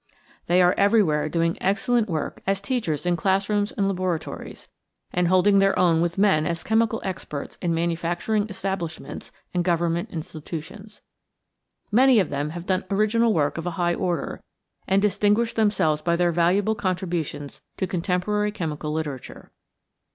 They 0.47 0.63
are 0.63 0.73
everywhere 0.79 1.29
doing 1.29 1.59
excellent 1.61 2.09
work 2.09 2.41
as 2.47 2.59
teachers 2.59 3.05
in 3.05 3.15
classrooms 3.15 3.71
and 3.71 3.87
laboratories 3.87 4.67
and 5.13 5.27
holding 5.27 5.59
their 5.59 5.77
own 5.77 6.01
with 6.01 6.17
men 6.17 6.47
as 6.47 6.63
chemical 6.63 7.03
experts 7.05 7.55
in 7.61 7.71
manufacturing 7.75 8.49
establishments 8.49 9.31
and 9.53 9.63
government 9.63 10.09
institutions. 10.09 11.01
Many 11.91 12.19
of 12.19 12.31
them 12.31 12.49
have 12.49 12.65
done 12.65 12.83
original 12.89 13.31
work 13.31 13.59
of 13.59 13.67
a 13.67 13.71
high 13.77 13.93
order, 13.93 14.41
and 14.87 15.03
distinguished 15.03 15.55
themselves 15.55 16.01
by 16.01 16.15
their 16.15 16.31
valuable 16.31 16.73
contributions 16.73 17.61
to 17.77 17.85
contemporary 17.85 18.51
chemical 18.51 18.91
literature. 18.91 19.51